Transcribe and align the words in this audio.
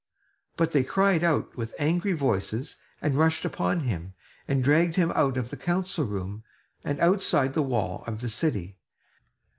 But 0.57 0.71
they 0.71 0.83
cried 0.83 1.23
out 1.23 1.55
with 1.55 1.75
angry 1.77 2.13
voices, 2.13 2.75
and 3.03 3.13
rushed 3.13 3.45
upon 3.45 3.81
him, 3.81 4.15
and 4.47 4.63
dragged 4.63 4.95
him 4.95 5.11
out 5.13 5.37
of 5.37 5.51
the 5.51 5.57
council 5.57 6.05
room, 6.05 6.43
and 6.83 6.99
outside 6.99 7.53
the 7.53 7.61
wall 7.61 8.03
of 8.07 8.19
the 8.19 8.29
city. 8.29 8.77